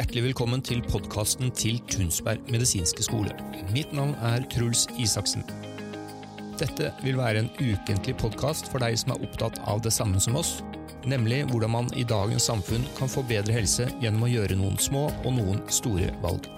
[0.00, 3.34] Hjertelig velkommen til podkasten til Tunsberg medisinske skole.
[3.68, 5.44] Mitt navn er Truls Isaksen.
[6.56, 10.38] Dette vil være en ukentlig podkast for deg som er opptatt av det samme som
[10.40, 10.62] oss,
[11.04, 15.04] nemlig hvordan man i dagens samfunn kan få bedre helse gjennom å gjøre noen små
[15.20, 16.48] og noen store valg.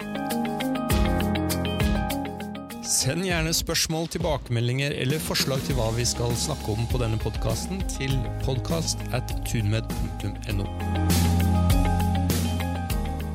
[2.86, 7.82] Send gjerne spørsmål, tilbakemeldinger eller forslag til hva vi skal snakke om på denne podkasten
[7.98, 8.14] til
[8.46, 11.31] podkast at tunmed.no.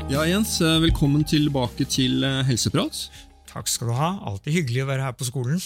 [0.07, 3.09] Ja, Jens, eh, velkommen tilbake til eh, Helseprat.
[3.49, 4.13] Takk skal du ha.
[4.29, 5.59] Alltid hyggelig å være her på skolen.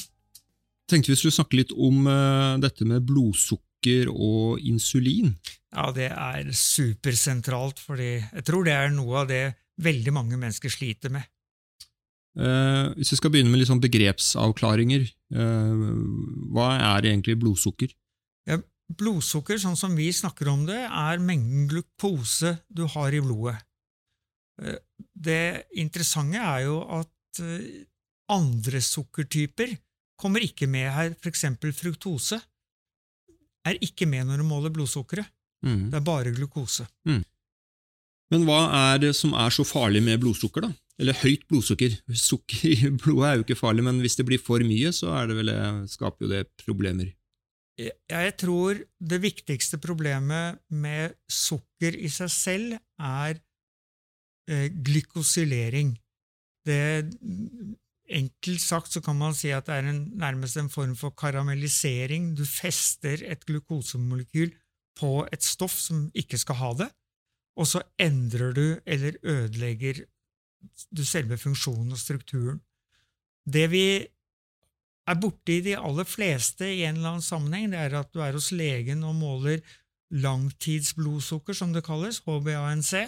[0.90, 5.36] Tenkte vi skulle snakke litt om uh, dette med blodsukker og insulin.
[5.70, 9.44] Ja, det er supersentralt, fordi jeg tror det er noe av det
[9.86, 11.30] veldig mange mennesker sliter med.
[12.40, 15.04] Eh, hvis vi skal begynne med sånn begrepsavklaringer,
[15.36, 15.88] eh,
[16.52, 17.92] hva er egentlig blodsukker?
[18.48, 18.58] Ja,
[18.90, 23.60] blodsukker, sånn som vi snakker om det, er mengden glukose du har i blodet.
[24.62, 24.80] Eh,
[25.14, 27.84] det interessante er jo at eh,
[28.32, 29.76] andre sukkertyper
[30.22, 31.48] kommer ikke med her, f.eks.
[31.78, 32.38] fruktose
[33.68, 35.28] er ikke med når du måler blodsukkeret.
[35.66, 35.90] Mm.
[35.92, 36.88] Det er bare glukose.
[37.06, 37.22] Mm.
[38.32, 40.72] Men hva er det som er så farlig med blodsukker, da?
[41.02, 41.98] Eller høyt blodsukker.
[42.18, 45.38] Sukker i blodet er jo ikke farlig, men hvis det blir for mye, så det
[45.38, 45.52] vel,
[45.92, 47.12] skaper jo det problemer.
[47.82, 53.46] Jeg tror det viktigste problemet med sukker i seg selv er eh,
[54.48, 55.96] glykosylering.
[56.66, 56.80] Det,
[58.12, 62.34] enkelt sagt så kan man si at det er en, nærmest en form for karamellisering.
[62.38, 64.54] Du fester et glukosemolekyl
[65.00, 66.90] på et stoff som ikke skal ha det,
[67.58, 70.04] og så endrer du eller ødelegger
[70.92, 72.60] du selve funksjonen og strukturen.
[73.46, 73.86] Det vi
[75.10, 78.38] er borti de aller fleste i en eller annen sammenheng, det er at du er
[78.38, 79.64] hos legen og måler
[80.12, 83.08] langtidsblodsukker, som det kalles, HbA1c,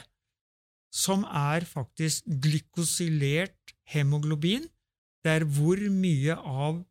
[0.93, 4.67] som er faktisk glykosylert hemoglobin.
[5.23, 6.83] Det er hvor mye av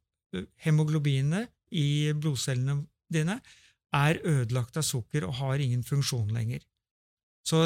[0.64, 3.38] hemoglobinet i blodcellene dine
[3.92, 6.64] er ødelagt av sukker og har ingen funksjon lenger.
[7.46, 7.60] Så,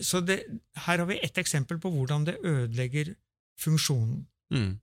[0.00, 0.40] så det,
[0.86, 3.12] her har vi ett eksempel på hvordan det ødelegger
[3.60, 4.22] funksjonen.
[4.54, 4.78] Mm.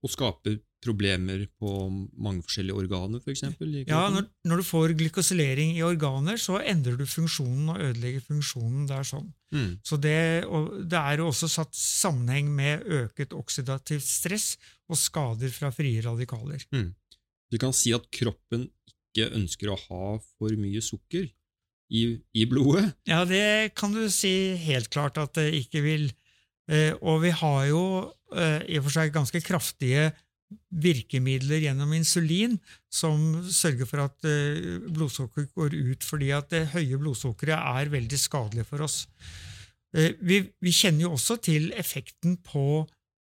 [0.00, 1.70] Og skaper problemer på
[2.16, 3.42] mange forskjellige organer, f.eks.?
[3.84, 8.86] Ja, når, når, du får glykosylering i organer, så endrer du funksjonen og ødelegger funksjonen.
[8.88, 9.28] Det er sånn.
[9.52, 9.74] Mm.
[9.84, 10.16] Så det,
[10.88, 14.54] det, er også satt sammenheng med øket oksidativt stress
[14.88, 16.64] og skader fra frie radikaler.
[16.72, 16.94] Mm.
[17.50, 21.28] Du kan si at kroppen ikke ønsker å ha for mye sukker
[21.90, 22.92] i, i blodet?
[23.10, 26.08] Ja, det kan du si helt klart at det ikke vil.
[26.68, 27.84] Eh, og vi har jo
[28.34, 30.10] eh, i og for seg ganske kraftige
[30.70, 32.56] virkemidler gjennom insulin
[32.90, 38.20] som sørger for at eh, blodsukker går ut, fordi at det høye blodsukkeret er veldig
[38.20, 39.04] skadelig for oss.
[39.90, 42.84] Vi, vi, kjenner jo også til effekten på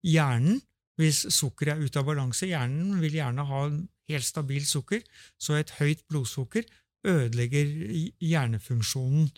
[0.04, 0.58] hjernen
[1.00, 2.44] hvis sukkeret er ute av balanse.
[2.50, 3.62] Hjernen vil gjerne ha
[4.10, 5.00] helt stabilt sukker,
[5.40, 6.66] så et høyt blodsukker
[7.08, 7.64] ødelegger
[8.20, 9.30] hjernefunksjonen.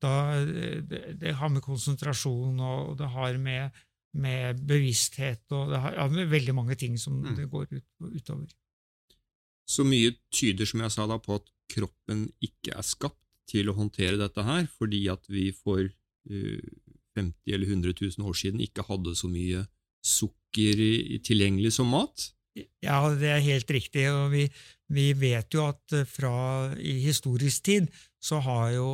[0.00, 3.78] Da, eh, det, det har med konsentrasjon og det har med
[4.18, 7.34] med bevissthet og det har, ja, med veldig mange ting som mm.
[7.38, 8.48] det går ut, utover.
[9.70, 13.76] Så mye tyder som jeg sa da, på at kroppen ikke er skapt til å
[13.76, 16.72] håndtere dette her, fordi at vi for uh,
[17.18, 19.64] 50 eller 100 000 år siden ikke hadde så mye
[20.06, 22.30] sukker i, tilgjengelig som mat?
[22.82, 24.08] Ja, det er helt riktig.
[24.10, 24.48] og Vi,
[24.90, 27.90] vi vet jo at eh, fra i historisk tid
[28.22, 28.88] så har jo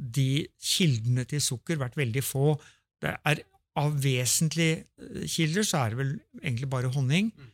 [0.00, 2.54] de kildene til sukker vært veldig få.
[3.00, 3.42] Det er
[3.78, 6.12] av vesentlige eh, kilder så er det vel
[6.42, 7.30] egentlig bare honning.
[7.36, 7.50] Mm.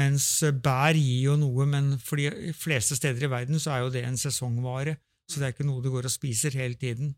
[0.00, 3.84] Mens eh, bær gir jo noe, men for de fleste steder i verden så er
[3.84, 4.96] jo det en sesongvare.
[5.30, 7.14] Så det er ikke noe du går og spiser hele tiden.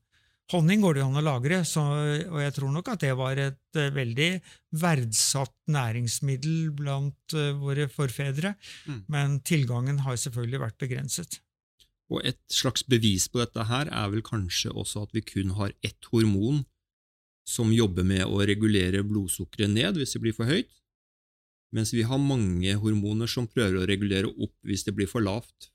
[0.52, 1.82] Honning går det jo an å lagre, så,
[2.30, 4.28] og jeg tror nok at det var et uh, veldig
[4.78, 8.52] verdsatt næringsmiddel blant våre forfedre.
[8.86, 9.00] Mm.
[9.10, 11.40] Men tilgangen har selvfølgelig vært begrenset.
[12.12, 15.74] Og Et slags bevis på dette her er vel kanskje også at vi kun har
[15.82, 16.62] ett hormon
[17.46, 20.70] som jobber med å regulere blodsukkeret ned hvis det blir for høyt,
[21.74, 25.70] mens vi har mange hormoner som prøver å regulere opp hvis det blir for lavt.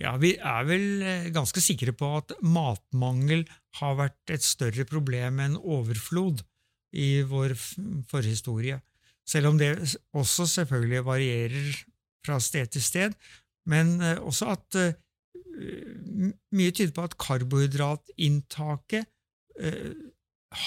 [0.00, 3.44] Ja, Vi er vel eh, ganske sikre på at matmangel
[3.78, 6.42] har vært et større problem enn overflod
[6.96, 7.54] i vår
[8.08, 8.80] forhistorie,
[9.28, 9.74] selv om det
[10.16, 11.70] også selvfølgelig varierer
[12.24, 13.14] fra sted til sted,
[13.68, 14.92] men eh, også at uh,
[16.52, 19.08] mye tyder på at karbohydratinntaket
[19.62, 19.94] uh,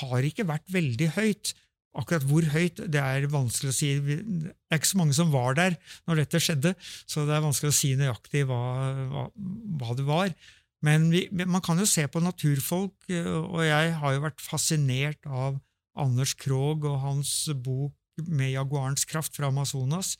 [0.01, 1.53] har ikke vært veldig høyt.
[1.95, 3.93] Akkurat hvor høyt det er vanskelig å si.
[4.03, 5.77] Det er ikke så mange som var der
[6.09, 6.73] når dette skjedde,
[7.07, 8.61] så det er vanskelig å si nøyaktig hva,
[9.13, 9.25] hva,
[9.79, 10.33] hva det var.
[10.85, 15.55] Men vi, man kan jo se på naturfolk, og jeg har jo vært fascinert av
[15.95, 17.31] Anders Krogh og hans
[17.63, 17.95] bok
[18.27, 20.15] med jaguarens kraft fra Amazonas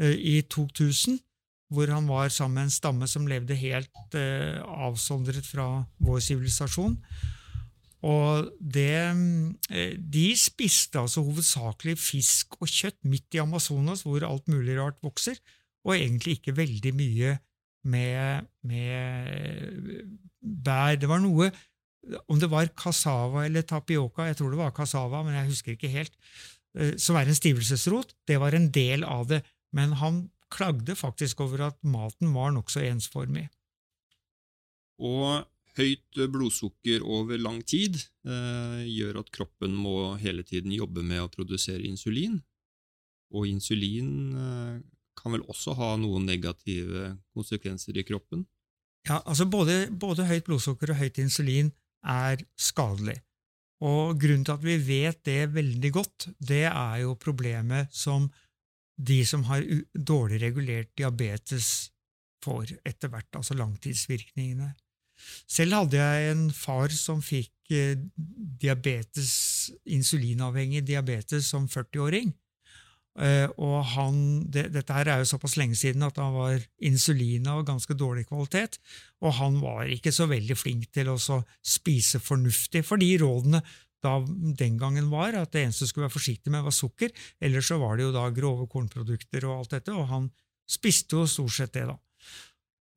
[0.00, 1.20] i 2000,
[1.68, 6.96] hvor han var sammen med en stamme som levde helt eh, avsondret fra vår sivilisasjon.
[8.08, 8.94] Og det,
[9.70, 14.96] eh, De spiste altså hovedsakelig fisk og kjøtt midt i Amazonas, hvor alt mulig rart
[15.02, 15.36] vokser,
[15.84, 17.38] og egentlig ikke veldig mye
[17.84, 20.08] med, med
[20.40, 20.96] bær.
[20.96, 21.50] Det var noe
[22.30, 25.90] Om det var cassava eller tapioca, jeg tror det var cassava, men jeg husker ikke
[25.92, 26.14] helt,
[26.78, 29.42] eh, som er en stivelsesrot, det var en del av det.
[29.76, 33.46] Men han klagde faktisk over at maten var nokså ensformig.
[34.98, 35.46] Og
[35.78, 41.32] høyt blodsukker over lang tid eh, gjør at kroppen må hele tiden jobbe med å
[41.32, 42.40] produsere insulin.
[43.34, 44.78] Og insulin eh,
[45.18, 48.46] kan vel også ha noen negative konsekvenser i kroppen?
[49.08, 51.70] Ja, altså både, både høyt blodsukker og høyt insulin
[52.02, 53.20] er skadelig.
[53.84, 58.26] Og grunnen til at vi vet det veldig godt, det er jo problemet som
[58.98, 59.64] de som har
[59.94, 61.90] dårlig regulert diabetes,
[62.44, 64.72] får etter hvert, altså langtidsvirkningene.
[65.50, 67.98] Selv hadde jeg en far som fikk eh,
[68.62, 69.32] diabetes,
[69.90, 72.30] insulinavhengig diabetes som 40-åring.
[73.18, 77.48] Eh, og han, det, Dette her er jo såpass lenge siden at han var insulin
[77.50, 78.78] av ganske dårlig kvalitet,
[79.24, 83.64] og han var ikke så veldig flink til å spise fornuftig, for de rådene
[84.04, 84.18] da
[84.58, 87.14] den gangen var at det eneste du skulle være forsiktig med, var sukker.
[87.42, 90.28] Ellers så var det jo da grove kornprodukter og alt dette, og han
[90.68, 91.98] spiste jo stort sett det, da.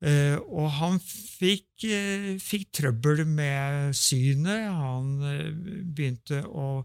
[0.02, 4.66] Uh, og han fikk, uh, fikk, trøbbel med synet.
[4.66, 5.52] Han uh,
[5.94, 6.82] begynte å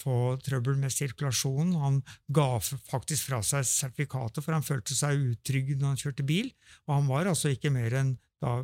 [0.00, 1.72] få trøbbel med sirkulasjonen.
[1.80, 2.00] Han
[2.36, 6.52] ga faktisk fra seg sertifikatet, for han følte seg utrygg når han kjørte bil.
[6.88, 8.14] Og han var altså ikke mer enn
[8.44, 8.58] da,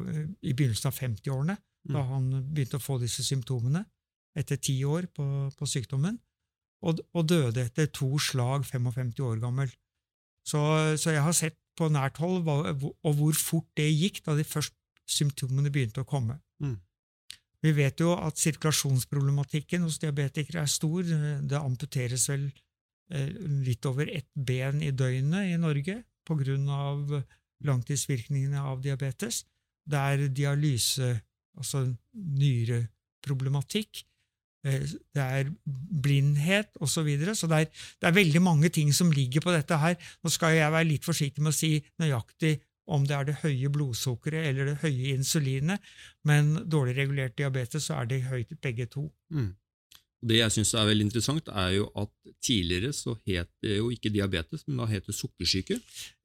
[0.45, 1.57] i begynnelsen av 50-årene
[1.87, 2.09] da mm.
[2.11, 3.85] han begynte å få disse symptomene
[4.37, 6.19] etter ti år på, på sykdommen,
[6.87, 9.71] og, og, døde etter to slag 55 år gammel.
[10.47, 10.61] Så,
[11.01, 14.45] så, jeg har sett på nært hold hva, og hvor fort det gikk da de
[14.47, 16.39] første symptomene begynte å komme.
[16.63, 16.77] Mm.
[17.65, 21.03] Vi vet jo at sirkulasjonsproblematikken hos diabetikere er stor.
[21.03, 22.47] Det amputeres vel
[23.11, 23.33] eh,
[23.67, 27.13] litt over ett ben i døgnet i Norge av
[27.67, 29.45] langtidsvirkningene av diabetes.
[29.87, 31.13] Det er dialyse,
[31.57, 34.03] altså nyreproblematikk.
[34.67, 35.51] Eh, det er
[36.03, 36.95] blindhet osv.
[36.97, 37.35] Så, videre.
[37.39, 37.67] så det er,
[38.01, 39.99] det er, veldig mange ting som ligger på dette her.
[40.25, 43.71] Nå skal jeg være litt forsiktig med å si nøyaktig om det er det høye
[43.75, 45.83] blodsukkeret eller det høye insulinet,
[46.27, 49.09] men dårlig regulert diabetes så er det høyt begge to.
[49.35, 49.51] Mm.
[50.25, 52.11] Det jeg syns er veldig interessant, er jo at
[52.45, 55.79] tidligere så het det jo ikke diabetes, men da het det sukkersyke.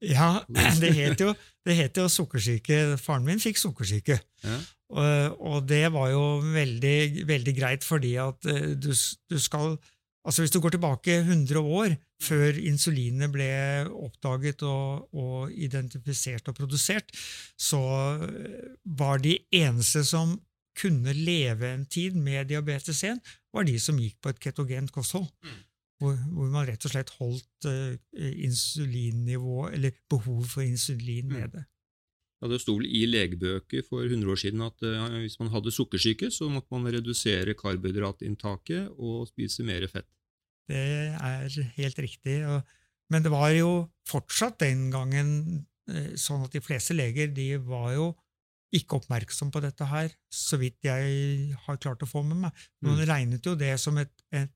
[0.08, 0.42] Ja,
[0.82, 1.34] det het jo,
[1.66, 2.96] det het jo sukkersyke.
[3.02, 4.18] Faren min fikk sukkersyke.
[4.42, 4.60] Ja.
[4.92, 8.92] Og, og, det var jo veldig, veldig greit, fordi at eh, du,
[9.30, 9.76] du, skal
[10.22, 13.48] Altså Hvis du går tilbake 100 år, før insulinet ble
[13.90, 17.10] oppdaget og, og identifisert og produsert,
[17.58, 17.80] så
[18.86, 20.36] var de eneste som
[20.78, 23.18] kunne leve en tid med diabetes 1,
[23.52, 25.28] var de som gikk på et ketogent kosthold.
[25.44, 25.60] Mm.
[26.02, 31.36] Hvor, hvor, man rett og slett holdt uh, insulinnivået, eller behovet for insulin mm.
[31.36, 31.64] nede.
[32.42, 35.74] Ja, Det sto vel i legebøker for 100 år siden at uh, hvis man hadde
[35.74, 40.08] sukkersyke, så måtte man redusere karbohydratinntaket og spise mer fett.
[40.66, 40.82] Det
[41.14, 42.40] er helt riktig.
[42.50, 42.66] Og,
[43.12, 43.70] men det var jo
[44.10, 45.30] fortsatt den gangen
[45.92, 48.10] uh, sånn at de fleste leger de var jo
[48.72, 52.66] ikke oppmerksom på dette her, så vidt jeg har klart å få med meg.
[52.84, 53.06] Man mm.
[53.08, 54.52] regnet jo det som et, et,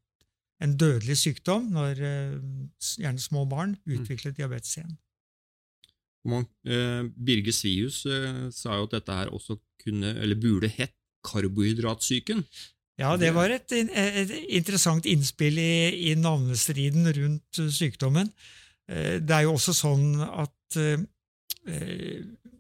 [0.65, 2.37] en dødelig sykdom når uh,
[2.97, 3.99] gjerne små barn mm.
[3.99, 4.95] utviklet diabetes 1.
[6.27, 10.97] Man, eh, Birge Svius eh, sa jo at dette her også kunne, eller burde hett
[11.27, 12.43] karbohydratsyken.
[12.99, 18.31] Ja, det var et, et interessant innspill i, i, navnestriden rundt sykdommen.
[18.89, 21.05] Eh, det er jo også sånn at eh,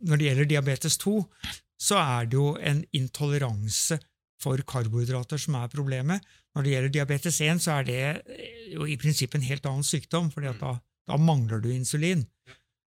[0.01, 1.17] når det gjelder diabetes 2,
[1.81, 3.99] så er det jo en intoleranse
[4.41, 6.25] for karbohydrater som er problemet.
[6.55, 8.01] Når det gjelder diabetes 1, så er det
[8.73, 10.77] jo i prinsippet en helt annen sykdom, for da,
[11.09, 12.25] da, mangler du insulin.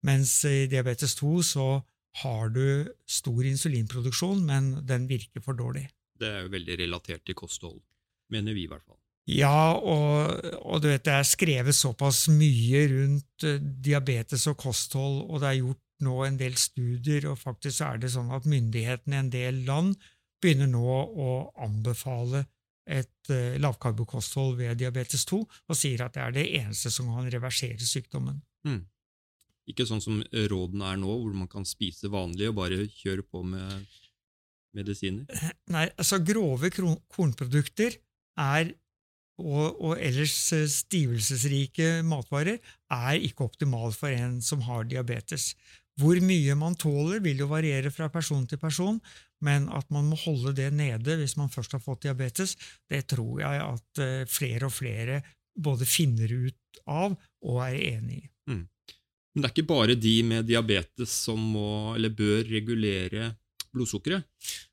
[0.08, 1.68] Mens i diabetes 2 så
[2.24, 5.89] har du stor insulinproduksjon, men den virker for dårlig.
[6.20, 7.79] Det er jo veldig relatert til kosthold,
[8.32, 9.00] mener vi i hvert fall.
[9.29, 15.22] Ja, og, og, du vet, det er skrevet såpass mye rundt uh, diabetes og kosthold,
[15.29, 19.18] og det er gjort nå en del studier, og faktisk er det sånn at myndighetene
[19.18, 19.98] i en del land
[20.39, 22.46] begynner nå å anbefale
[22.89, 27.29] et uh, lavkarbokosthold ved diabetes 2, og sier at det er det eneste som kan
[27.29, 28.39] reversere sykdommen.
[28.65, 28.82] Mm.
[29.70, 33.44] Ikke sånn som rådene er nå, hvor man kan spise vanlig og bare kjøre på
[33.46, 33.86] med
[34.77, 35.27] medisiner?
[35.75, 38.00] Nei, altså grove kornprodukter
[38.39, 38.72] er,
[39.39, 45.53] og, og ellers eh, stivelsesrike matvarer er ikke optimalt for en som har diabetes.
[46.00, 49.00] Hvor mye man tåler, vil jo variere fra person til person,
[49.46, 52.56] men at man må holde det nede hvis man først har fått diabetes,
[52.91, 55.22] det tror jeg at eh, flere og flere
[55.60, 58.29] både finner ut av og er enig i.
[59.34, 63.34] Men det er ikke bare de med diabetes som må, eller bør regulere
[63.76, 64.26] blodsukkeret.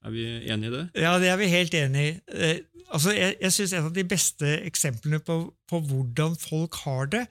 [0.05, 0.87] Er vi enige i det?
[1.07, 2.13] Ja, det er vi helt enig i.
[2.33, 2.59] Eh,
[2.91, 5.39] altså, jeg jeg syns et av de beste eksemplene på,
[5.69, 7.25] på hvordan folk har det,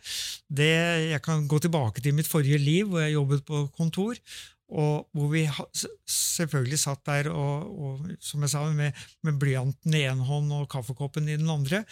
[0.49, 0.73] det
[1.11, 4.19] Jeg kan gå tilbake til mitt forrige liv, hvor jeg jobbet på kontor.
[4.65, 5.63] Og hvor vi ha,
[6.09, 10.65] selvfølgelig satt der og, og som jeg sa, med, med blyanten i én hånd og
[10.71, 11.83] kaffekoppen i den andre,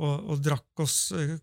[0.00, 1.36] og, og drakk, oss, eh,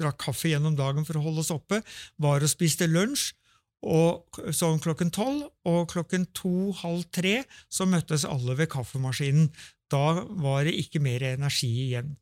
[0.00, 1.82] drakk kaffe gjennom dagen for å holde oss oppe,
[2.16, 3.34] var og spiste lunsj.
[3.80, 7.40] Og sånn klokken tolv, og klokken to-halv tre
[7.72, 9.48] så møttes alle ved kaffemaskinen.
[9.90, 12.16] Da var det ikke mer energi igjen.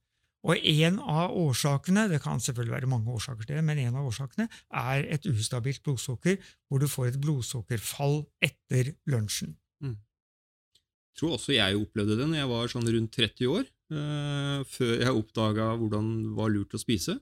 [0.47, 4.07] Og en av årsakene, det kan selvfølgelig være mange årsaker til det, men en av
[4.07, 6.39] årsakene er et ustabilt blodsukker,
[6.71, 9.57] hvor du får et blodsukkerfall etter lunsjen.
[11.19, 14.93] Jeg tror også jeg opplevde det når jeg var sånn rundt 30 år, eh, før
[15.03, 17.17] jeg oppdaga hvordan det var lurt å spise.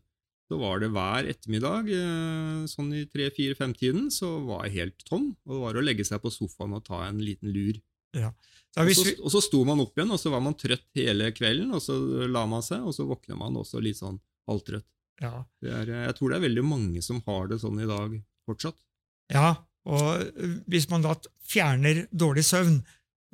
[0.47, 5.33] Så var det hver ettermiddag, eh, sånn i tre-fire-fem-tiden, så var jeg helt tom.
[5.47, 7.81] Og det var å legge seg på sofaen og ta en liten lur.
[8.15, 10.55] Så Og hvis så, vi, og så sto man opp igjen, og så var man
[10.55, 11.97] trøtt hele kvelden, og så
[12.31, 14.87] la man seg, og så våkner man også litt sånn halvtrøtt.
[15.21, 17.89] ja, Det er, eh, jeg tror det er veldig mange som har det sånn i
[17.89, 18.77] dag fortsatt.
[19.33, 20.23] ja, og
[20.67, 21.15] hvis man da
[21.47, 22.85] fjerner dårlig søvn,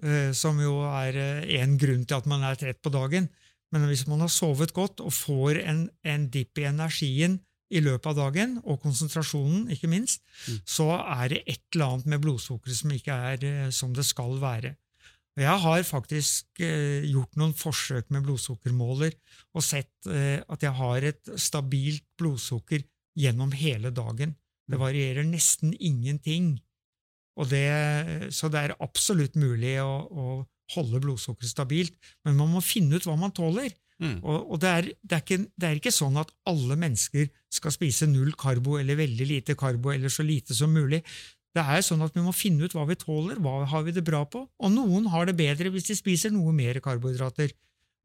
[0.04, 1.12] øh, som jo er
[1.45, 3.28] én en grunn til at man er trett på dagen,
[3.72, 7.40] men hvis man har sovet godt og får en, en dipp i energien
[7.72, 10.58] i løpet av dagen, og konsentrasjonen, ikke minst, Mm.
[10.66, 14.36] så er det et eller annet med blodsukkeret som ikke er øh, som det skal
[14.42, 14.74] være.
[15.36, 19.14] Og Jeg har faktisk eh, gjort noen forsøk med blodsukkermåler
[19.54, 22.84] og sett eh, at jeg har et stabilt blodsukker
[23.16, 24.36] gjennom hele dagen.
[24.68, 24.80] Det Mm.
[24.84, 26.60] varierer nesten ingenting.
[27.36, 31.94] Og det, så det er absolutt mulig å, å holde blodsukkeret stabilt,
[32.26, 33.72] men man må finne ut hva man tåler.
[34.02, 34.18] Mm.
[34.24, 37.74] Og, og det, er, det, er ikke, det er ikke sånn at alle mennesker skal
[37.74, 41.02] spise null karbo eller veldig lite karbo eller så lite som mulig.
[41.52, 44.04] Det er sånn at Vi må finne ut hva vi tåler, hva har vi det
[44.06, 44.46] bra på.
[44.48, 47.52] Og noen har det bedre hvis de spiser noe mer karbohydrater.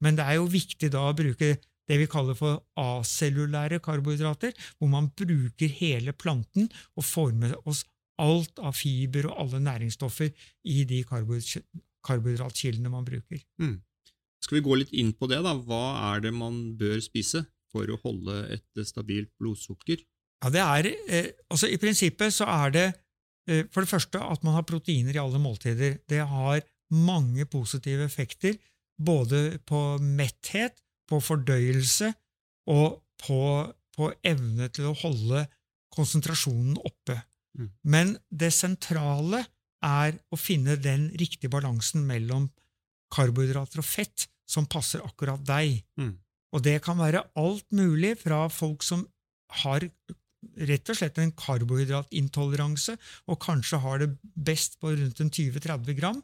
[0.04, 1.56] Men det er jo viktig da å bruke
[1.88, 6.68] det vi kaller for acellulære karbohydrater, hvor man bruker hele planten
[7.00, 7.86] og får med oss
[8.22, 10.34] alt av fiber og alle næringsstoffer
[10.68, 11.64] i de karbohyd-
[12.06, 13.42] karbohydratkildene man bruker.
[13.62, 13.80] Mm.
[14.44, 15.42] Skal vi gå litt inn på det?
[15.46, 15.56] da?
[15.58, 20.04] Hva er det man bør spise for å holde et stabilt blodsukker?
[20.44, 22.88] Ja, det er, eh, altså I prinsippet så er det
[23.50, 25.98] eh, for det første at man har proteiner i alle måltider.
[26.08, 26.62] Det har
[26.94, 28.56] mange positive effekter,
[28.98, 30.78] både på metthet,
[31.08, 32.12] på fordøyelse
[32.72, 33.42] og på,
[33.96, 35.46] på evne til å holde
[35.96, 37.18] konsentrasjonen oppe.
[37.58, 37.70] Mm.
[37.90, 39.46] Men det sentrale
[39.88, 42.50] er å finne den riktige balansen mellom
[43.14, 45.82] karbohydrater og fett som passer akkurat deg.
[46.00, 46.16] Mm.
[46.56, 49.06] Og det kan være alt mulig fra folk som
[49.64, 49.88] har
[50.70, 52.96] rett og slett en karbohydratintoleranse
[53.28, 56.20] og kanskje har det best på rundt en 20-30 gram,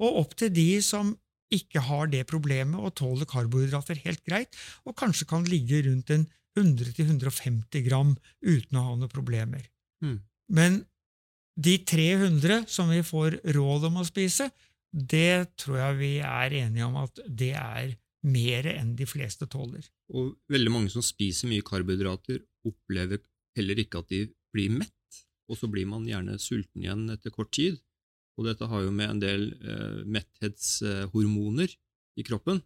[0.00, 1.14] og opp til de som
[1.52, 4.56] ikke har det problemet og tåler karbohydrater helt greit,
[4.86, 9.66] og kanskje kan ligge rundt en 100-150 gram uten å ha noen problemer.
[10.02, 10.18] Mm.
[10.56, 10.80] Men
[11.56, 14.50] de 300 som vi får råd om å spise,
[14.92, 17.96] det tror jeg vi er enige om at det er
[18.26, 19.86] mer enn de fleste tåler.
[20.12, 23.22] Og veldig mange som spiser mye karbohydrater, opplever
[23.56, 24.22] heller ikke at de
[24.54, 24.92] blir mett,
[25.46, 27.78] og så blir man gjerne sulten igjen etter kort tid.
[28.36, 31.72] Og dette har jo med en del eh, metthetshormoner
[32.20, 32.60] i kroppen,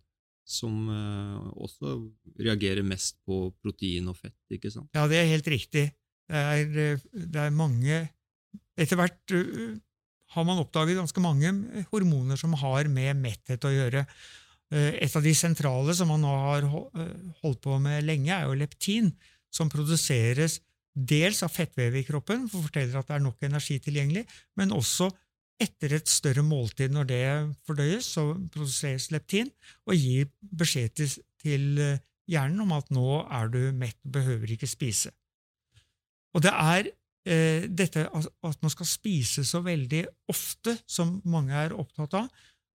[0.49, 1.95] som eh, også
[2.41, 4.91] reagerer mest på protein og fett, ikke sant?
[4.97, 5.91] Ja, det er helt riktig.
[6.31, 8.01] Det er, eh, det er mange
[8.81, 9.35] Etter hvert
[10.31, 11.51] har man oppdaget ganske mange
[11.91, 14.05] hormoner som har med metthet å gjøre.
[14.71, 19.11] Et av de sentrale som man nå har holdt på med lenge, er jo leptin,
[19.51, 20.61] som produseres
[20.95, 24.23] dels av fettvevet i kroppen, for forteller at det er nok energi tilgjengelig,
[24.59, 25.11] men også
[25.61, 27.25] etter et større måltid, når det
[27.69, 29.51] fordøyes, så produseres leptin
[29.85, 30.95] og gir beskjed
[31.43, 31.67] til,
[32.31, 35.11] hjernen om at nå er du mett, og behøver ikke spise.
[36.31, 36.93] Og det er
[37.27, 42.31] eh, dette at man skal spise så veldig ofte, som mange er opptatt av,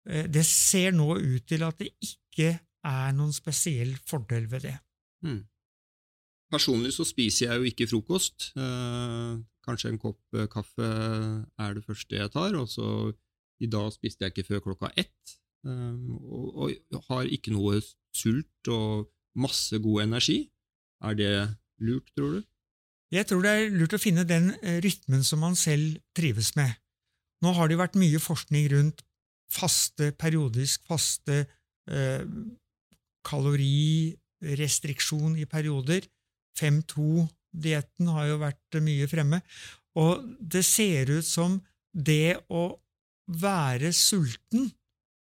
[0.09, 4.77] eh, det ser nå ut til at det ikke er noen spesiell fordel ved det.
[5.23, 5.41] Mm.
[6.53, 8.51] Personlig så spiser jeg jo ikke frokost.
[8.59, 10.89] Eh, kanskje en kopp eh, kaffe
[11.57, 13.13] er det første jeg tar, og så
[13.63, 17.77] I dag spiste jeg ikke før klokka ett, um, og, og har ikke noe
[18.11, 19.07] sult og
[19.39, 20.49] masse god energi.
[21.05, 21.31] Er det
[21.79, 22.41] lurt, tror du?
[23.13, 26.71] Jeg tror det er lurt å finne den eh, rytmen som man selv trives med.
[27.45, 29.03] Nå har det jo vært mye forskning rundt
[29.53, 31.45] faste, periodisk faste,
[31.91, 32.23] eh,
[33.27, 36.01] kalorirestriksjon i perioder.
[36.57, 39.41] 5-2-dietten har jo vært mye fremme.
[39.99, 41.61] Og det ser ut som
[41.93, 42.79] det å
[43.29, 44.71] være sulten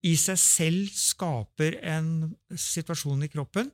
[0.06, 3.72] i seg selv skaper en situasjon i kroppen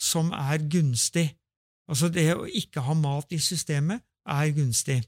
[0.00, 1.34] som er gunstig.
[1.86, 5.00] Altså det å ikke ha mat i systemet er gunstig.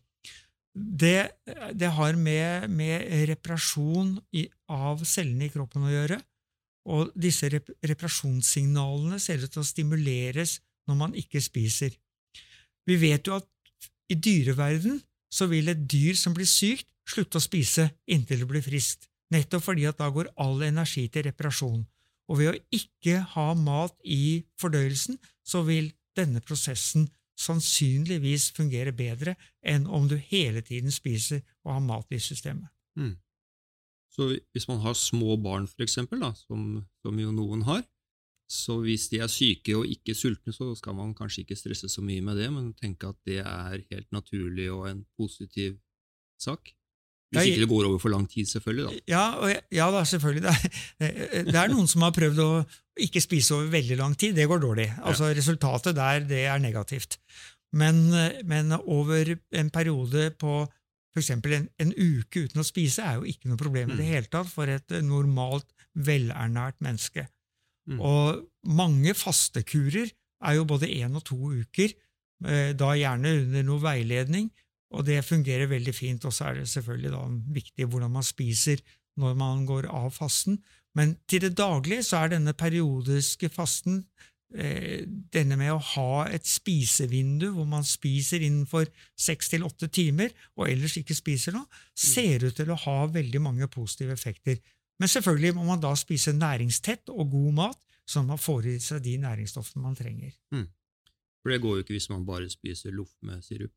[0.79, 1.31] Det,
[1.75, 6.21] det har med, med reparasjon i, av cellene i kroppen å gjøre,
[6.89, 10.59] og disse rep reparasjonssignalene ser ut til å stimuleres
[10.89, 11.93] når man ikke spiser.
[12.89, 13.49] Vi vet jo at
[14.09, 18.65] i dyreverden så vil et dyr som blir sykt, slutte å spise inntil det blir
[18.65, 21.83] friskt, nettopp fordi at da går all energi til reparasjon.
[22.29, 27.09] Og ved å ikke ha mat i fordøyelsen, så vil denne prosessen
[27.39, 32.71] sannsynligvis fungere bedre enn om du hele tiden spiser og har mat i systemet.
[32.99, 33.15] Mm.
[34.11, 37.85] Så hvis man har små barn, for eksempel, da, som, som, jo noen har,
[38.51, 42.03] så hvis de er syke og ikke sultne, så skal man kanskje ikke stresse så
[42.03, 45.77] mye med det, men tenke at det er helt naturlig og en positiv
[46.41, 46.73] sak.
[47.29, 48.85] Hvis ikke det går over for lang tid, selvfølgelig.
[48.89, 49.01] da.
[49.13, 50.43] Ja, ja da, selvfølgelig.
[50.49, 52.51] Det er, det er, noen som har prøvd å
[53.05, 54.35] ikke spise over veldig lang tid.
[54.39, 54.89] Det går dårlig.
[55.05, 55.29] Altså.
[55.37, 57.19] Resultatet der det er negativt.
[57.77, 58.09] Men,
[58.49, 60.63] men over en periode på
[61.13, 61.31] f.eks.
[61.37, 64.13] En, en uke uten å spise er jo ikke noe problem i det mm.
[64.15, 65.69] hele tatt for et normalt,
[65.99, 67.27] velernært menneske.
[67.89, 68.01] Mm.
[68.05, 70.11] Og mange fastekurer
[70.45, 71.95] er jo både én og to uker,
[72.47, 74.51] eh, da gjerne under noe veiledning,
[74.95, 76.25] og det fungerer veldig fint.
[76.25, 77.25] Og så er det selvfølgelig da
[77.59, 78.83] viktig hvordan man spiser
[79.19, 80.61] når man går av fasten.
[80.97, 84.01] Men til det daglige så er denne periodiske fasten
[84.55, 90.33] eh, denne med å ha et spisevindu hvor man spiser innenfor seks til åtte timer,
[90.57, 94.59] og ellers ikke spiser noe, ser ut til å ha veldig mange positive effekter.
[94.99, 98.79] Men selvfølgelig må man da spise næringstett og god mat, sånn at man får i
[98.83, 100.33] seg de næringsstoffene man trenger.
[100.55, 100.67] Mm.
[101.43, 103.75] For det går jo ikke hvis man bare spiser loff med sirup.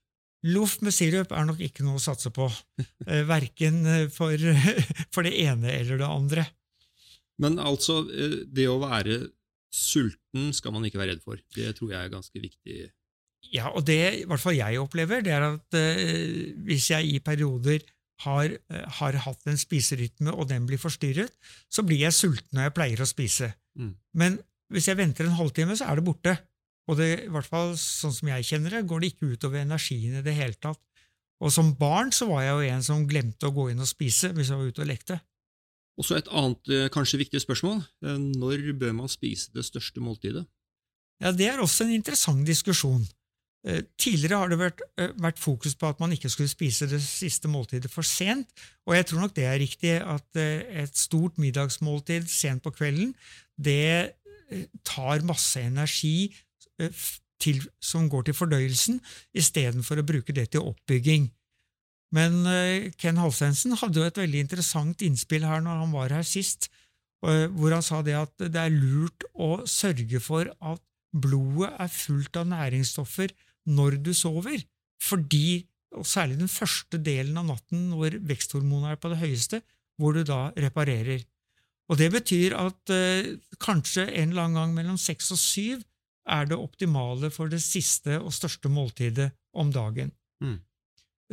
[0.49, 2.47] Loff med sirup er nok ikke noe å satse på,
[3.09, 4.33] eh, verken eh, for,
[5.13, 6.47] for, det ene eller det andre.
[7.41, 9.21] Men altså, eh, det å være
[9.71, 11.39] sulten skal man ikke være redd for.
[11.55, 12.89] Det tror jeg er ganske viktig.
[13.51, 17.23] Ja, og det i hvert fall jeg opplever, det er at eh, hvis jeg i
[17.23, 17.81] perioder
[18.21, 18.53] har,
[18.99, 21.33] har, hatt en spiserytme, og den blir forstyrret,
[21.73, 23.49] så blir jeg sulten når jeg pleier å spise.
[23.79, 23.95] Mm.
[24.21, 24.37] Men
[24.71, 26.35] hvis jeg venter en halvtime, så er det borte.
[26.91, 30.17] Og det, i hvert fall sånn som jeg kjenner det, går det ikke utover energien
[30.19, 30.81] i det hele tatt.
[31.41, 34.29] Og som barn så var jeg jo en som glemte å gå inn og spise
[34.35, 35.17] hvis jeg var ute og lekte.
[35.99, 37.81] Og så et annet eh, kanskje viktig spørsmål.
[38.05, 40.45] Eh, når bør man spise det største måltidet?
[41.21, 43.03] Ja, Det er også en interessant diskusjon.
[43.65, 44.85] Eh, tidligere har det vært,
[45.21, 48.49] vært, fokus på at man ikke skulle spise det siste måltidet for sent,
[48.89, 53.13] og jeg tror nok det er riktig at et stort middagsmåltid sent på kvelden
[53.61, 54.17] det
[54.83, 56.33] tar masse energi
[57.41, 58.99] til, som går til fordøyelsen,
[59.37, 61.29] istedenfor å bruke det til oppbygging.
[62.15, 66.27] Men uh, Ken Halstensen hadde jo et veldig interessant innspill her når han var her
[66.27, 66.69] sist,
[67.25, 71.91] uh, hvor han sa det at det er lurt å sørge for at blodet er
[71.91, 73.33] fullt av næringsstoffer
[73.71, 74.61] når du sover,
[75.01, 75.63] fordi,
[75.97, 79.61] og særlig den første delen av natten hvor veksthormonet er på det høyeste,
[79.99, 81.23] hvor du da reparerer.
[81.91, 82.93] Og Det betyr at
[83.59, 85.81] kanskje en eller annen gang mellom seks og syv
[86.29, 90.11] er det optimale for det siste og største måltidet om dagen.
[90.43, 90.59] Mm.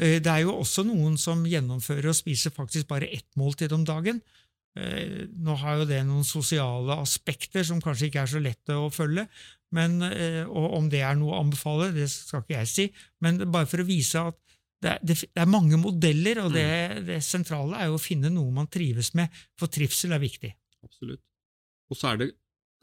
[0.01, 3.85] Eh, det er jo også noen som gjennomfører og spiser faktisk bare ett måltid om
[3.87, 4.23] dagen.
[4.79, 8.91] Eh, nå har jo det noen sosiale aspekter som kanskje ikke er så lette å
[8.95, 9.27] følge,
[9.75, 12.87] men, eh, og om det er noe å anbefale, det skal ikke jeg si,
[13.21, 14.39] men bare for å vise at
[14.79, 17.07] det er, det er mange modeller, og det, mm.
[17.09, 20.53] det, sentrale er jo å finne noe man trives med, for trivsel er viktig.
[20.87, 21.25] Absolutt.
[21.91, 22.29] Og så er det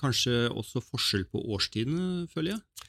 [0.02, 2.86] kanskje også forskjell på årstidene, føler jeg?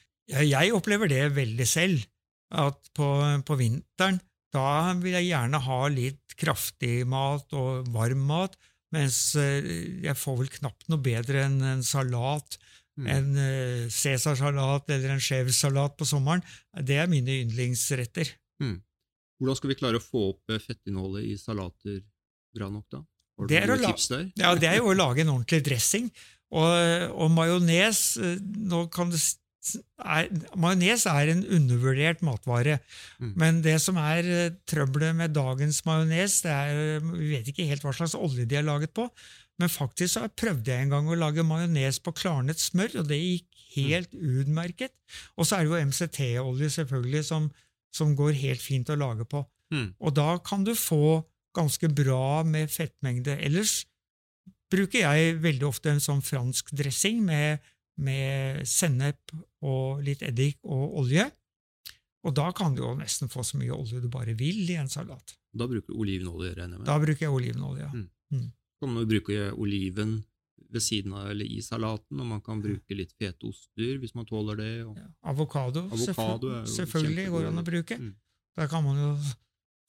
[0.51, 2.03] Jeg opplever det veldig selv.
[2.47, 3.07] At på,
[3.43, 4.21] på, vinteren
[4.55, 8.55] da vil jeg gjerne ha litt kraftig mat og varm mat,
[8.95, 9.65] mens eh,
[10.05, 12.55] jeg får vel knapt noe bedre enn en salat.
[12.97, 13.09] Mm.
[13.13, 16.41] En uh, cæsarsalat eller en skjevsalat på sommeren.
[16.73, 18.31] Det er mine yndlingsretter.
[18.63, 18.79] Mm.
[19.37, 21.99] Hvordan skal vi klare å få opp eh, fettinnholdet i salater
[22.57, 23.03] bra nok, da?
[23.83, 24.23] Tips der?
[24.39, 26.09] Ja, Det er jo å lage en ordentlig dressing.
[26.55, 27.99] Og, og majones
[28.39, 29.19] Nå kan det
[29.99, 32.77] er, Majones er en undervurdert matvare.
[33.19, 33.33] Mm.
[33.39, 37.83] Men det som er eh, trøbbelet med dagens majones, det er Vi vet ikke helt
[37.83, 39.09] hva slags olje de er laget på.
[39.59, 43.17] Men faktisk så prøvde jeg en gang å lage majones på klarnet smør, og det
[43.17, 44.93] gikk helt utmerket.
[45.35, 47.49] Og så er det jo MCT-olje selvfølgelig som,
[47.93, 49.41] som går helt fint å lage på.
[49.73, 49.89] Mm.
[49.97, 51.23] Og da kan du få
[51.57, 53.39] ganske bra med fettmengde.
[53.41, 53.81] Ellers
[54.71, 57.59] bruker jeg veldig ofte en sånn fransk dressing med,
[57.97, 59.31] med sennep
[59.65, 61.27] og litt eddik og olje.
[62.27, 64.89] Og da kan du jo nesten få så mye olje du bare vil i en
[64.91, 65.35] salat.
[65.57, 66.87] Da bruker du olivenolje, regner jeg med.
[66.89, 67.87] Da bruker jeg olivenolje.
[67.87, 68.05] ja.
[68.35, 68.49] Mm.
[68.81, 70.17] Kan man bruke oliven
[70.69, 74.25] ved siden av eller i salaten, og man kan bruke litt fete oster hvis man
[74.27, 74.73] tåler det.
[74.85, 75.07] Og, Ja.
[75.31, 77.97] Avokado, Avokado selvfø- selvfølgelig går an å bruke.
[77.97, 78.11] Mm.
[78.57, 79.13] Da kan man jo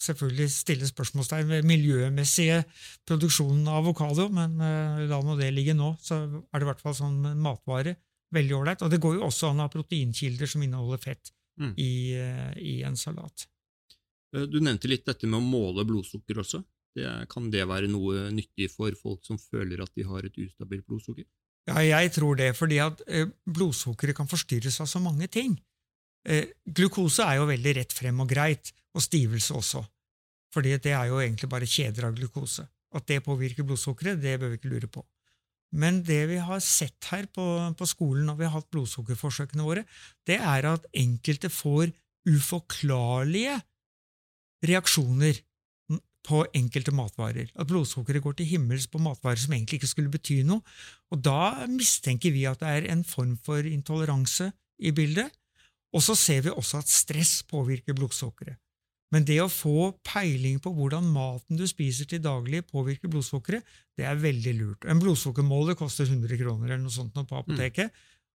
[0.02, 2.60] selvfølgelig stille spørsmålstegn ved miljømessige
[3.08, 5.96] produksjonen av avokado, men da la nå det ligge nå.
[6.02, 7.96] Så er det i hvert fall sånn matvare.
[8.34, 8.82] Veldig ålreit.
[8.84, 11.72] Og det går jo også an å ha proteinkilder som inneholder fett Mm.
[11.76, 13.46] i, eh, i en salat.
[14.32, 16.64] Eh, Du nevnte litt dette med å måle blodsukker også.
[16.94, 20.86] Det, kan det være noe nyttig for folk som føler at de har et ustabilt
[20.86, 21.24] blodsukker?
[21.66, 25.58] Ja, jeg tror det, fordi at eh, blodsukkeret kan forstyrres av så mange ting.
[26.24, 29.84] Eh, glukose er jo veldig rett frem og greit, og stivelse også.
[30.54, 32.66] Fordi det er jo egentlig bare kjeder av glukose.
[32.96, 35.04] At det påvirker blodsukkeret, det bør vi ikke lure på.
[35.76, 37.44] Men det vi har sett her på,
[37.76, 39.84] på skolen når vi har hatt blodsukkerforsøkene våre,
[40.26, 41.92] det er at enkelte får
[42.28, 43.58] uforklarlige
[44.64, 45.42] reaksjoner
[46.28, 47.52] på enkelte matvarer.
[47.56, 50.64] At blodsukkeret går til himmels på matvarer som egentlig ikke skulle bety noe.
[51.12, 55.28] Og da mistenker vi at det er en form for intoleranse i bildet.
[55.96, 58.58] Og så ser vi også at stress påvirker blodsukkeret.
[59.14, 63.64] Men det å få peiling på hvordan maten du spiser til daglig, påvirker blodsukkeret,
[63.96, 64.84] det er veldig lurt.
[64.84, 67.94] En blodsukkermåler koster 100 kroner eller noe sånt nå på apoteket,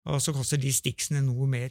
[0.08, 1.68] og så koster de stiksene noe mer.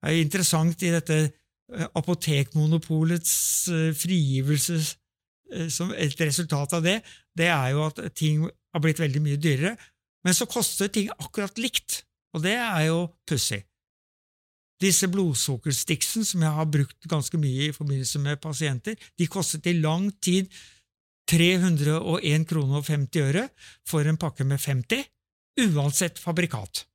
[0.00, 3.32] Det er jo interessant i dette eh, apotekmonopolets
[3.70, 6.98] eh, frigivelse eh, som et resultat av det,
[7.38, 9.76] det er jo at ting har blitt veldig mye dyrere,
[10.26, 12.02] men så koster ting akkurat likt,
[12.34, 13.62] og det er jo pussig.
[14.80, 19.76] Disse blodsukkerstiksene, som jeg har brukt ganske mye i forbindelse med pasienter, de kostet i
[19.76, 20.48] lang tid
[21.30, 23.46] 301 kroner og 50 øre
[23.86, 25.04] for en pakke med 50,
[25.68, 26.86] uansett fabrikat.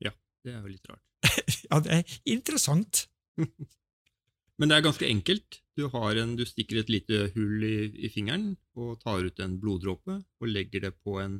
[0.00, 0.12] Ja,
[0.44, 1.02] Det er jo litt rart.
[1.68, 3.06] Ja, det er interessant.
[4.58, 5.60] Men det er ganske enkelt.
[5.76, 9.56] Du, har en, du stikker et lite hull i, i fingeren og tar ut en
[9.60, 11.38] bloddråpe og legger det på en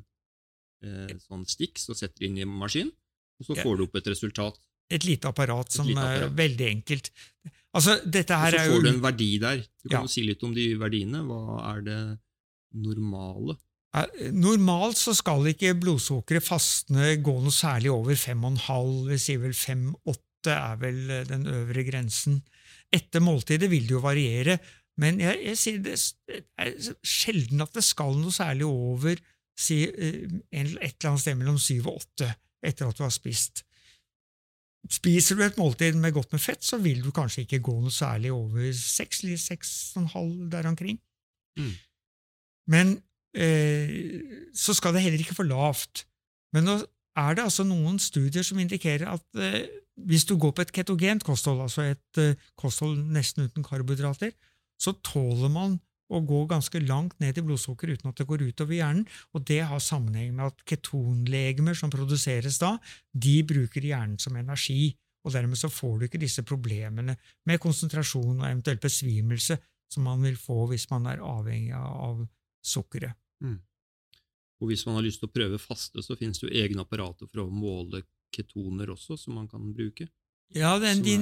[0.83, 2.91] eh, sånn stiks og setter inn i en maskin,
[3.39, 4.59] og så får du opp et resultat.
[4.93, 6.35] Et lite apparat som lite apparat.
[6.37, 7.11] veldig enkelt.
[7.73, 9.63] Altså, dette her er jo Så får du en verdi der.
[9.83, 10.03] Du kan Ja.
[10.05, 11.23] jo si litt om de verdiene.
[11.25, 11.41] Hva
[11.73, 12.01] er det
[12.75, 13.57] normale?
[14.33, 20.53] Normalt så skal ikke blodsukkeret fastne gå noe særlig over 5,5, vi sier vel 5,8
[20.53, 22.39] er vel eh, den øvre grensen.
[22.93, 24.57] Etter måltidet vil det jo variere,
[25.01, 26.73] men jeg, jeg sier det det er
[27.05, 29.21] sjelden at det skal noe særlig over
[29.59, 32.33] si, eh, et eller annet sted mellom 7 og 8
[32.65, 33.63] etter at du har spist.
[34.91, 37.93] Spiser du et måltid med godt med fett, så vil du kanskje ikke gå noe
[37.95, 40.99] særlig over 6 eller 6,5 der omkring.
[41.59, 41.75] Mm.
[42.73, 42.97] Men
[43.37, 46.05] eh, så skal det heller ikke for lavt.
[46.53, 46.81] Men nå
[47.17, 49.69] er det altså noen studier som indikerer at eh,
[50.09, 54.33] hvis du går på et ketogent kosthold, altså et eh, kosthold nesten uten karbohydrater,
[54.81, 55.79] så tåler man
[56.13, 59.63] å gå ganske langt ned i blodsukkeret uten at det går utover hjernen, og det
[59.71, 62.77] har sammenheng med at ketonlegemer som produseres da,
[63.13, 68.41] de bruker hjernen som energi, og dermed så får du ikke disse problemene med konsentrasjon
[68.41, 69.59] og eventuelt besvimelse
[69.93, 72.25] som man vil få hvis man er avhengig av
[72.67, 73.19] sukkeret.
[74.63, 77.27] Og hvis man har lyst til å prøve faste, så finnes det jo egne apparater
[77.27, 80.07] for å måle ketoner også, som man kan bruke.
[80.55, 81.17] Ja, den, de,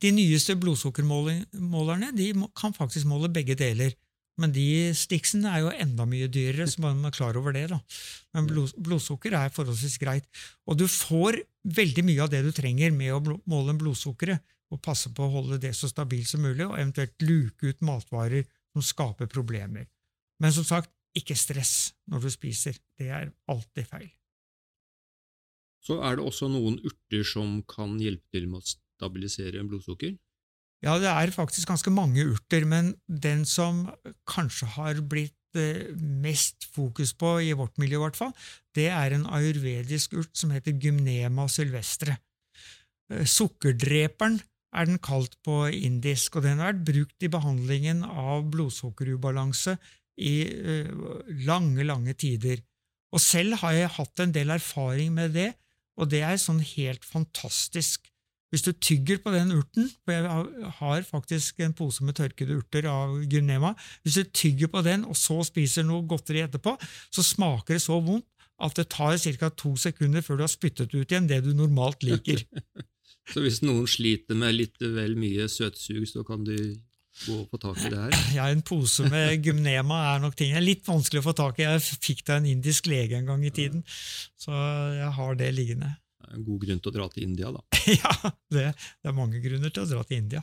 [0.00, 3.92] de nyeste blodsukkermålerne de kan faktisk måle begge deler.
[4.40, 7.68] Men de stiksene er jo enda mye dyrere, så man er klar over det.
[7.72, 7.78] da.
[8.36, 10.26] Men blod, blodsukker er forholdsvis greit.
[10.68, 11.40] Og du får
[11.76, 14.44] veldig mye av det du trenger med å måle blodsukkeret,
[14.74, 18.44] og passe på å holde det så stabilt som mulig, og eventuelt luke ut matvarer
[18.74, 19.86] som skaper problemer.
[20.42, 22.76] Men som sagt, ikke stress når du spiser.
[22.98, 24.10] Det er alltid feil.
[25.86, 30.16] Så er det også noen urter som kan hjelpe til med å stabilisere blodsukker.
[30.84, 33.86] Ja, det er faktisk ganske mange urter, men den som
[34.28, 38.34] kanskje har blitt eh, mest fokus på, i vårt miljø i hvert fall,
[38.76, 42.18] det er en ayurvedisk urt som heter gymnema sylvestre.
[43.10, 44.38] Eh, Sukkerdreperen
[44.76, 49.78] er den kalt på indisk, og den har vært brukt i behandlingen av blodsukkerubalanse
[50.20, 50.90] i eh,
[51.48, 52.60] lange, lange tider.
[53.16, 55.54] Og selv har jeg hatt en del erfaring med det,
[55.96, 58.10] Og det er sånn helt fantastisk.
[58.56, 62.86] Hvis du tygger på den urten, for jeg har- faktisk en pose med tørkede urter
[62.88, 66.72] av Gunema, hvis du tygger på den og så spiser noe godteri etterpå,
[67.12, 68.24] så smaker det så vondt
[68.58, 69.50] at det tar ca.
[69.50, 72.40] to sekunder før du har spyttet ut igjen det du normalt liker.
[73.26, 76.54] Så hvis noen sliter med litt vel mye søtsug, så kan du
[77.26, 78.34] gå og få tak i det her?
[78.36, 80.52] Ja, En pose med Gymnema er nok ting.
[80.54, 81.66] Det er litt vanskelig å få tak i.
[81.66, 83.82] Jeg fikk det av en indisk lege en gang i tiden,
[84.38, 84.54] så
[84.94, 85.96] jeg har det liggende.
[86.34, 87.62] En god grunn til å dra til India, da.
[88.00, 90.42] Ja, det, det er mange grunner til å dra til India.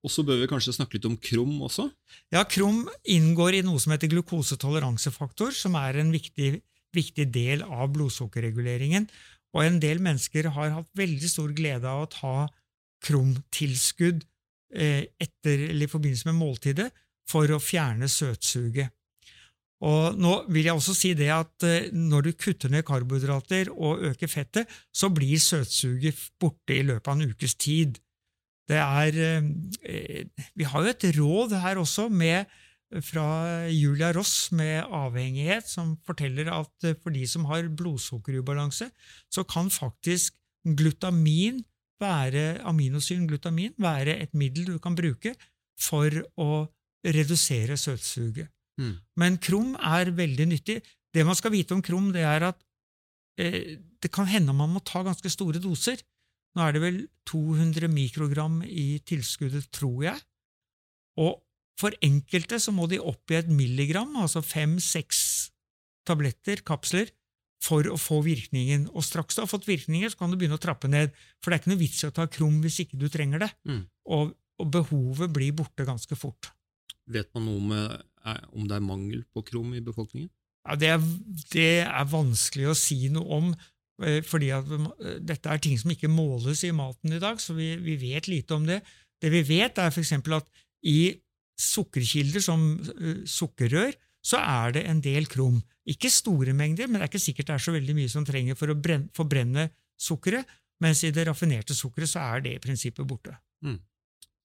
[0.00, 1.90] Og så bør vi kanskje snakke litt om krom også?
[2.32, 6.54] Ja, Krom inngår i noe som heter glukosetoleransefaktor, som er en viktig,
[6.96, 9.10] viktig del av blodsukkerreguleringen.
[9.52, 12.34] Og en del mennesker har hatt veldig stor glede av å ta
[13.04, 14.24] kromtilskudd
[14.72, 16.88] eh, etter eller i forbindelse med måltidet
[17.28, 18.94] for å fjerne søtsuget.
[19.80, 24.02] Og nå vil jeg også si det at eh, Når du kutter ned karbohydrater og
[24.10, 27.96] øker fettet, så blir søtsuget borte i løpet av en ukes tid.
[28.68, 32.44] Det er, eh, vi har jo et råd her også med,
[33.06, 38.90] fra Julia Ross med avhengighet, som forteller at eh, for de som har blodsukkerubalanse,
[39.30, 40.34] så kan faktisk
[40.66, 41.62] glutamin
[42.00, 45.34] være, aminosyren glutamin være et middel du kan bruke
[45.80, 46.66] for å
[47.06, 48.50] redusere søtsuget.
[48.80, 48.94] Mm.
[49.20, 50.80] Men krum er veldig nyttig.
[51.12, 52.58] Det man skal vite om krum, det er at
[53.40, 56.00] eh, det kan hende man må ta ganske store doser.
[56.56, 56.98] Nå er det vel
[57.30, 60.18] 200 mikrogram i tilskuddet, tror jeg.
[61.20, 61.38] Og
[61.80, 65.22] for enkelte så må de opp i et milligram, altså fem-seks
[66.08, 67.12] tabletter, kapsler,
[67.60, 68.88] for å få virkningen.
[68.96, 71.12] Og straks du har fått virkninger, så kan du begynne å trappe ned.
[71.40, 73.50] For det er ikke noe vits i å ta krum hvis ikke du trenger det.
[73.68, 73.82] Mm.
[74.16, 76.52] Og, og behovet blir borte ganske fort.
[77.10, 80.30] Vet man noe om, eh, er- om det er mangel på krom i befolkningen?
[80.68, 81.04] Ja, det, er,
[81.54, 83.54] det er vanskelig å si noe om,
[84.04, 87.56] eh, fordi at eh, dette er ting som ikke måles i maten i dag, så
[87.56, 88.82] vi, vi vet lite om det.
[89.20, 90.12] Det vi vet, er f.eks.
[90.12, 90.48] at
[90.84, 91.16] i
[91.60, 95.62] sukkerkilder som eh, sukkerrør, så er det en del krom.
[95.88, 98.58] Ikke store mengder, men det er ikke sikkert det er så veldig mye som trenger
[98.58, 100.48] for å brenne, forbrenne sukkeret,
[100.80, 103.32] mens i det raffinerte sukkeret så er det i prinsippet borte.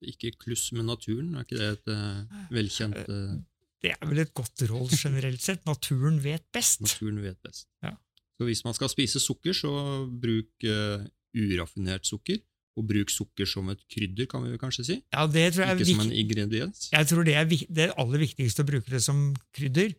[0.05, 3.35] Ikke kluss med naturen, er ikke det et uh, velkjent eh,
[3.83, 5.65] Det er vel et godt råd generelt sett.
[5.67, 6.81] Naturen vet best.
[6.81, 7.67] Naturen vet best.
[7.83, 7.93] Ja.
[8.37, 9.71] Så hvis man skal spise sukker, så
[10.09, 11.03] bruk uh,
[11.35, 12.39] uraffinert sukker,
[12.75, 14.95] og bruk sukker som et krydder, kan vi kanskje si?
[15.13, 16.89] Ja, det tror jeg er Ikke som en ingrediens.
[16.91, 19.93] Jeg tror det er det aller viktigste å bruke det som krydder.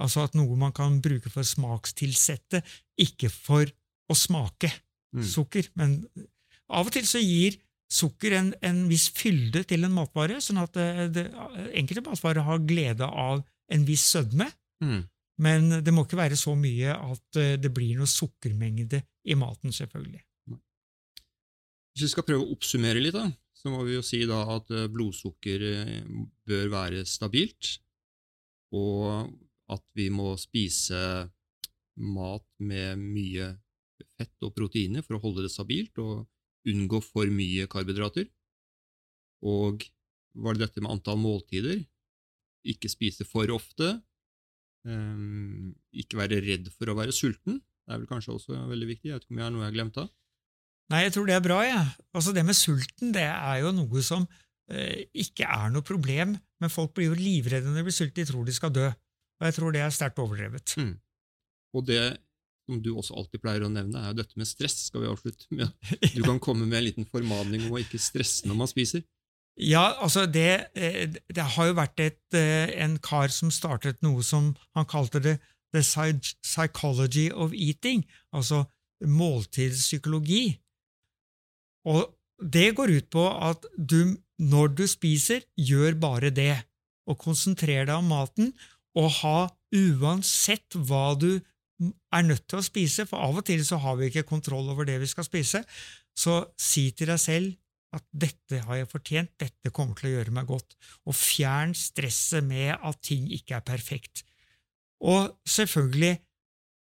[0.00, 2.62] Altså at noe man kan bruke for smakstilsette,
[2.96, 3.68] ikke for
[4.10, 4.72] å smake
[5.14, 5.22] Mm.
[5.22, 5.68] sukker.
[5.78, 5.92] Men
[6.68, 7.54] av og til så gir
[7.94, 11.24] sukker en, en viss fylde til en matvare, sånn at det, det,
[11.78, 14.48] enkelte matvarer har glede av en viss sødme.
[14.82, 15.02] Mm.
[15.42, 19.74] Men det må ikke være så mye at eh, det blir noe sukkermengde i maten,
[19.74, 20.22] selvfølgelig.
[21.94, 24.70] Hvis vi skal prøve å oppsummere litt, da, så må vi jo si da at
[24.74, 26.12] eh, blodsukker eh,
[26.46, 27.78] bør være stabilt,
[28.74, 29.30] og
[29.74, 31.00] at vi må spise
[31.94, 33.52] mat med mye
[34.18, 36.26] fett og proteiner for å holde det stabilt og
[36.70, 38.28] unngå for mye karbohydrater.
[39.44, 39.84] Og
[40.34, 41.82] var det dette med antall måltider?
[42.64, 43.98] Ikke spise for ofte.
[44.84, 47.60] Um, ikke være redd for å være sulten.
[47.84, 49.10] Det er vel kanskje også veldig viktig.
[49.10, 50.10] Jeg vet ikke om jeg har noe jeg har glemt av.
[50.92, 51.60] Nei, jeg tror det er bra.
[51.64, 51.84] Ja.
[52.16, 54.26] Altså, det med sulten det er jo noe som
[54.72, 58.20] eh, ikke er noe problem, men folk blir jo livredde når de blir sultne.
[58.20, 58.90] De tror de skal dø.
[59.40, 60.76] Og jeg tror det er sterkt overdrevet.
[60.80, 60.94] Mm.
[61.74, 62.02] Og det
[62.64, 64.86] som du også alltid pleier å nevne, er jo dette med stress.
[64.88, 65.68] Skal vi avslutte med
[66.16, 69.04] Du kan komme med en liten formaning om å ikke stresse når man spiser.
[69.60, 74.24] Ja, altså det, eh, det har jo vært et, eh, en kar som startet noe
[74.26, 75.36] som han kalte det
[75.74, 75.82] The
[76.42, 78.64] Psychology of Eating, altså
[79.04, 80.58] måltidspsykologi.
[81.86, 86.64] Og det går ut på at du, når du spiser, gjør bare det,
[87.06, 88.54] og konsentrer deg om maten,
[88.94, 89.38] og ha
[89.74, 91.42] uansett hva du
[92.14, 94.88] er nødt til å spise, for av og til så har vi ikke kontroll over
[94.88, 95.64] det vi skal spise,
[96.14, 97.54] så si til deg selv
[97.94, 100.74] at dette har jeg fortjent, dette kommer til å gjøre meg godt,
[101.06, 104.24] og fjern stresset med at ting ikke er perfekt.
[105.04, 106.16] Og selvfølgelig,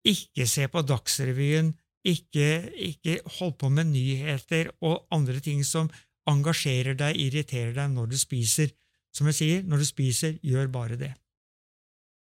[0.08, 1.72] ikke se på Dagsrevyen,
[2.08, 5.90] ikke, ikke hold på med nyheter og andre ting som
[6.28, 8.72] engasjerer deg, irriterer deg når du spiser.
[9.14, 11.12] Som jeg sier, når du spiser, gjør bare det.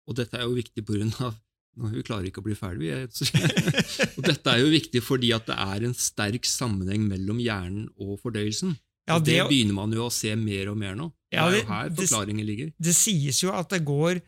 [0.09, 1.37] Og dette er jo viktig på grunn av
[1.73, 2.91] Vi klarer ikke å bli ferdig.
[4.17, 8.19] og dette er jo viktig fordi at det er en sterk sammenheng mellom hjernen og
[8.21, 8.75] fordøyelsen.
[9.09, 11.09] Ja, det, det- begynner man jo å se mer og mer nå.
[11.33, 12.69] Det det er jo her forklaringen ligger.
[12.77, 14.19] Det sies jo at det går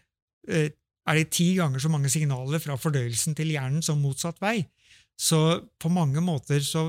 [0.49, 0.71] eh,
[1.05, 4.63] er det ti ganger så mange signaler fra fordøyelsen til hjernen som motsatt vei.
[5.15, 5.38] Så
[5.79, 6.88] på mange måter så,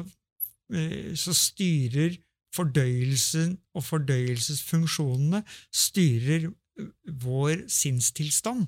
[0.72, 2.16] eh, så styrer
[2.56, 6.88] fordøyelsen og fordøyelsesfunksjonene styrer eh,
[7.22, 8.66] vår sinnstilstand.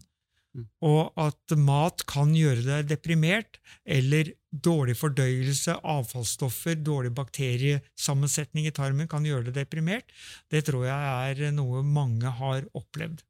[0.57, 0.67] Mm.
[0.89, 9.11] Og at mat kan gjøre deg deprimert, eller dårlig fordøyelse, avfallsstoffer, dårlig bakteriesammensetning i tarmen
[9.11, 10.13] kan gjøre deg deprimert,
[10.49, 13.25] det tror jeg er noe mange har opplevd.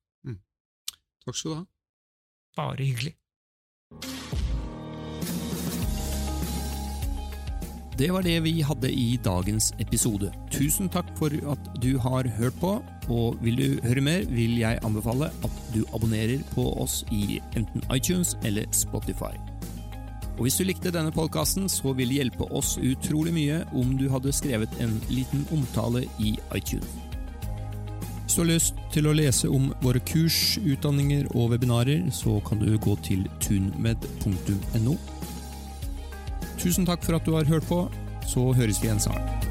[1.29, 1.65] Takk skal du ha.
[2.57, 3.17] Bare hyggelig.
[7.99, 10.31] Det var det vi hadde i dagens episode.
[10.55, 12.77] Tusen takk for at du har hørt på,
[13.11, 17.83] og vil du høre mer, vil jeg anbefale at du abonnerer på oss i enten
[17.97, 19.35] iTunes eller Spotify.
[20.37, 24.07] Og Hvis du likte denne podkasten, så vil det hjelpe oss utrolig mye om du
[24.15, 26.87] hadde skrevet en liten omtale i iTunes.
[28.23, 32.63] Hvis du har lyst til å lese om våre kurs, utdanninger og webinarer, så kan
[32.63, 35.18] du gå til tunmed.no.
[36.59, 37.85] Tusen takk for at du har hørt på,
[38.27, 39.48] så høres vi igjen snart.